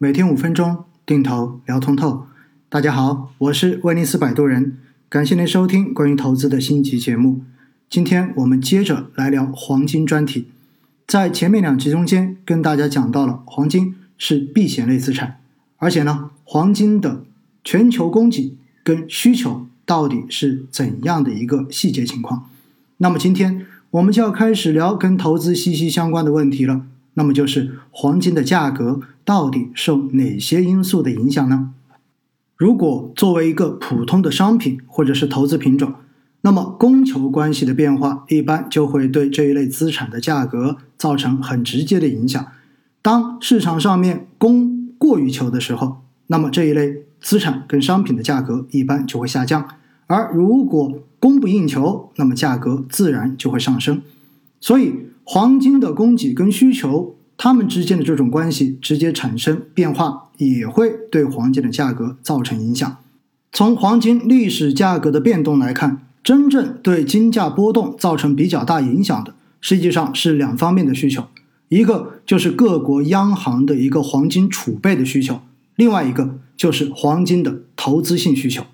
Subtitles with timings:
[0.00, 2.28] 每天五分钟，定投聊通透。
[2.68, 4.78] 大家好，我是威尼斯摆渡人，
[5.08, 7.40] 感谢您收听关于投资的新集节目。
[7.90, 10.46] 今天我们接着来聊黄金专题。
[11.04, 15.40] 在前面两集中间，跟大家讲到了黄金是避险类资产，
[15.78, 17.24] 而且呢，黄金的
[17.64, 22.48] 全球供给跟需求到底是怎样的一个细节情况。
[22.98, 26.82] 那么今天我们就要开始聊跟投资息息相关的问题了。
[27.14, 31.74] 那么就是黄金的价格到底受哪些因素的影响呢？
[32.56, 35.92] 如果作为一个普通的商品或者是投资品种，
[36.40, 42.42] 那么供求关系的变化一般就会对这一类资产的价格造成很直接的影响。
[43.02, 49.64] 当市场上面供过于求的时候，那么这一类资产跟商品的价格一般就会下降；
[50.06, 54.00] 而如果供不应求，那么价格自然就会上升。
[54.58, 54.94] 所以。
[55.30, 62.96] 黄金的供给跟需求，它们之间的这种关系直接产生变化，也会对黄金的价格造成影响。
[63.52, 71.28] 从黄金历史价格的变动来看，真正对金价波动造成比较大影响的，实际上是两方面的需求，
[71.68, 75.40] 一个就是各国央行的一个黄金储备的需求，
[75.76, 78.64] 另外一个就是黄金的投资性需求。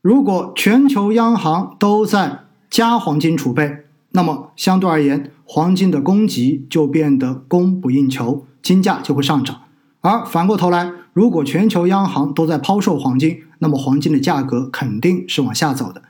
[0.00, 3.84] 如果全球央行都在加黄金储备，
[4.16, 9.60] 那么相对而言，黄金的供给就变得供不应求，金价就会上涨。
[10.00, 16.00] 而反过头来，如果全球央行都在抛售黄金，那么黄金的价格肯定是往下走的。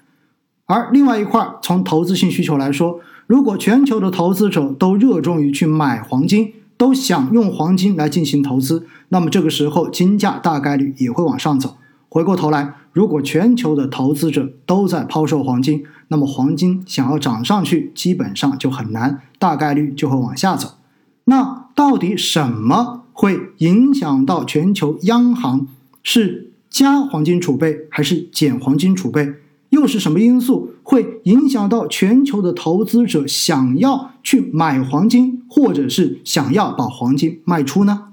[0.66, 11.76] 而另外一块，从投资性需求来说，如果全球的投资者都热衷于去买黄金，都想用黄金来进行投资，那么这个时候金价大概率也会往上走。
[12.16, 20.76] 回过头来，如果全球的投资者都在抛售黄金，那么黄金想要涨上去，基本上就很难，大概率就会往下走。
[21.24, 25.68] 那到底什么会影响到全球央行
[26.02, 29.34] 是加黄金储备还是减黄金储备？
[29.68, 38.04] 又是什么因素会影响到全球的投资者想要去买黄金，或者是想要把黄金卖出呢？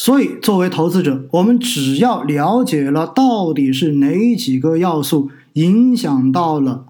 [0.00, 6.84] 所以，作为投资者，我们只要了解了到底是哪几个要素影响到了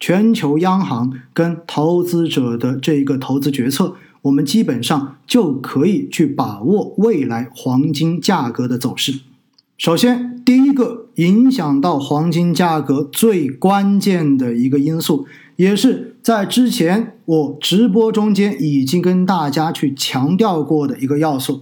[0.00, 9.20] 全球央行跟投资者的这个投资决策，我们基本上就可以去把握未来黄金价格的走势。
[9.76, 15.26] 首先，第一个影响到黄金价格最关键的一个因素，
[15.56, 21.60] 也是在之前我直播中间已经跟大家去强调过的一个要素。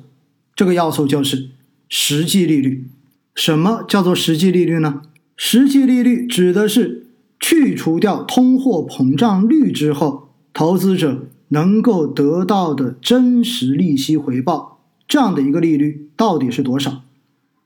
[0.62, 1.48] 这个要素就是
[1.88, 2.86] 实际利率。
[3.34, 5.02] 什么叫做实际利率呢？
[5.36, 7.08] 实际利率指的是
[7.40, 14.78] 去除掉通货膨胀率之后，投资者能够得到的真实利息回报。
[15.08, 17.02] 这样的一个利率到底是多少？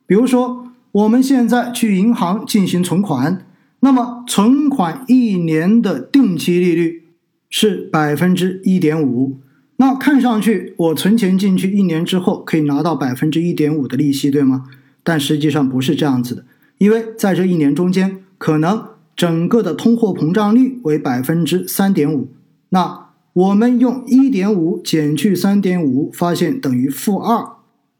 [0.07, 3.45] 比如说，我们现在去银行进行存款，
[3.81, 7.03] 那么存款一年的定期利率
[7.51, 9.41] 是百分之一点五。
[9.79, 14.65] 那看上去，我存钱进去一年之后可以拿到百分之一点五的利息，对吗？
[15.05, 16.45] 但实际上不是这样子的，
[16.79, 18.83] 因为在这一年中间，可能
[19.15, 22.29] 整个的通货膨胀率为百分之三点五。
[22.71, 27.57] 那我们用一点五减去三点五，发现等于负二。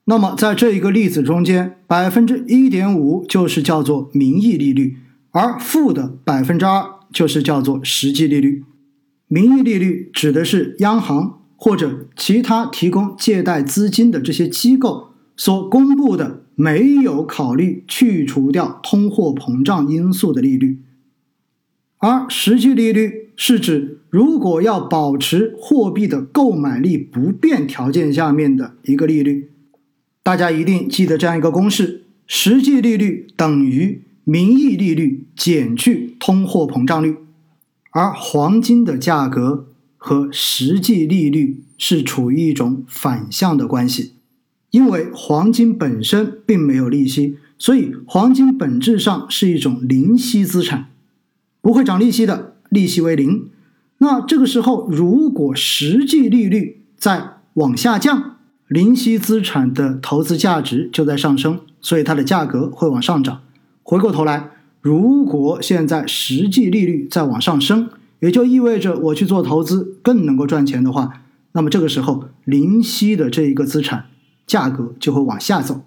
[0.07, 4.97] 那么在这一个例子中间，百分之一点五就是叫做名义利率，
[5.33, 8.65] 而负的百分之二就是叫做实际利率。
[9.29, 11.41] 名义利率指的是央行。
[11.57, 20.79] 或者其他提供借贷资金的这些机构所公布的没有考虑去除掉通货膨胀因素的利率，
[21.99, 29.51] 而实际利率是指如果要保持货币的购买力不变条件下面的一个利率。
[30.23, 37.17] 大家一定记得这样一个公式：实际利率等于名义利率减去通货膨胀率，
[37.91, 39.69] 而黄金的价格。
[39.97, 44.13] 和实际利率是处于一种反向的关系，
[44.71, 50.87] 因为黄金本身并没有利息，所以黄金本质上是一种零息资产，
[51.61, 53.49] 不会涨利息的，利息为零。
[53.99, 58.37] 那这个时候，如果实际利率在往下降，
[58.69, 63.41] 零息资产的投资价值就在上升，所以它的价格会往上涨。
[63.83, 64.51] 回过头来，
[64.83, 67.89] 如果现在实际利率在往上升，
[68.21, 71.23] 也就意味着我去做投资更能够赚钱的话，
[71.53, 74.07] 那么这个时候零息的这一个资产
[74.47, 75.83] 价格就会往下走。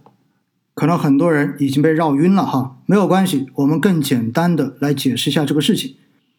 [0.74, 5.96] 可能很多人已经被绕晕了哈，没有关系，我们更简单的来解释一下这个事情。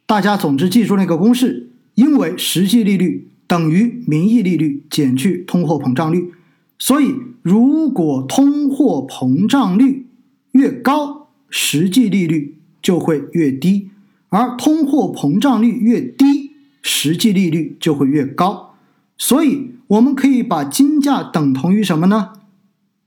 [0.06, 6.32] 大家总之记住那个公式，因为实际利率等于名义利率减去通货膨胀率，
[6.78, 10.06] 所以，如果通货膨胀率
[10.52, 13.90] 越高，实际利率就会越低；
[14.30, 18.74] 而通货膨胀率越低，实际利率就会越高。
[19.18, 22.32] 所以，我们可以把金价等同于什么呢？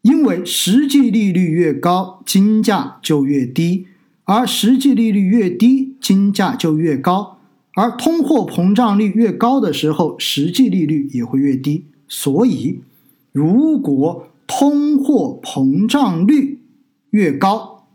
[0.04, 3.86] 因为实际利率越高，金价就越低；
[4.26, 7.40] 而实际利率越低，金价就越高。
[7.76, 11.86] 而通货膨胀率越高的时候，实际利率也会越低。
[12.08, 12.82] 所以，
[13.32, 16.60] 如果通货膨胀率
[17.10, 17.88] 越高，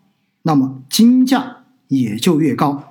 [0.42, 1.58] 那么金价
[1.88, 2.88] 也就越高；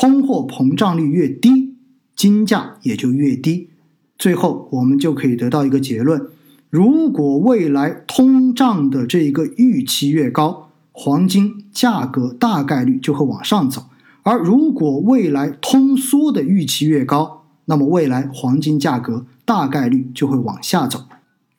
[0.00, 1.74] 通货膨胀率越低，
[2.16, 3.68] 金价也就越低。
[4.16, 6.26] 最后，我们就可以得到一个结论：
[6.70, 13.88] 如果未来通胀的这一个预期越高，黄金价格大概率就会往上走。
[14.22, 21.04] 而如果未来通缩的预期越高，那么未来黄金价格大概率就会往下走。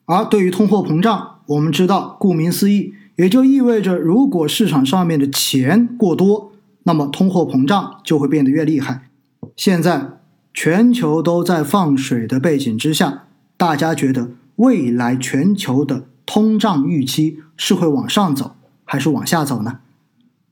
[0.06, 6.51] 而对于通货膨胀，我们知道，顾名思义，也就意味着如果市场上面的钱过多，
[6.84, 9.08] 那么通货膨胀就会变得越厉害。
[9.56, 10.18] 现在
[10.54, 13.24] 全球都在放水的背景之下，
[13.56, 19.80] 大家觉得未来全球的通胀预期是会往上走还是往下走呢？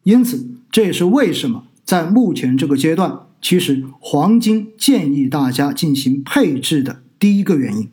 [0.03, 1.65] 因此，这也是为什么。
[1.85, 7.91] 在目前这个阶段，其实黄金建议大家进行配置的第一个原因。